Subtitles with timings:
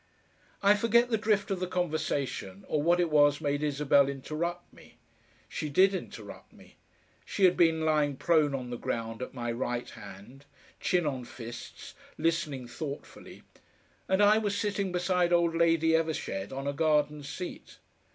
[0.63, 4.97] I forget the drift of the conversation, or what it was made Isabel interrupt me.
[5.47, 6.77] She did interrupt me.
[7.23, 10.45] She had been lying prone on the ground at my right hand,
[10.79, 13.43] chin on fists, listening thoughtfully,
[14.07, 17.77] and I was sitting beside old Lady Evershead on a garden seat.